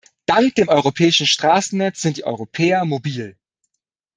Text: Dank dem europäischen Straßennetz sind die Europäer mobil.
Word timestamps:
Dank 0.25 0.55
dem 0.55 0.67
europäischen 0.67 1.27
Straßennetz 1.27 2.01
sind 2.01 2.17
die 2.17 2.23
Europäer 2.23 2.85
mobil. 2.85 3.37